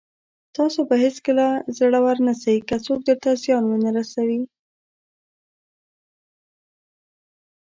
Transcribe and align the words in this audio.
تاسو 0.57 0.79
به 0.87 0.95
هېڅکله 1.05 1.47
زړور 1.77 2.17
نسٸ، 2.27 2.43
که 2.67 2.75
څوک 2.85 2.99
درته 3.07 3.29
زيان 3.41 3.63
ونه 3.67 3.91
رسوي. 3.97 4.41